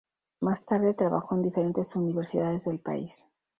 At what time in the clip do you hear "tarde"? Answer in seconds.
0.65-0.95